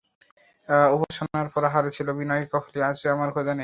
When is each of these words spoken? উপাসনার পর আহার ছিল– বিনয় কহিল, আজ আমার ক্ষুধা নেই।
উপাসনার 0.95 1.47
পর 1.53 1.63
আহার 1.63 1.85
ছিল– 1.89 2.09
বিনয় 2.19 2.43
কহিল, 2.53 2.75
আজ 2.81 2.97
আমার 3.07 3.29
ক্ষুধা 3.31 3.51
নেই। 3.51 3.59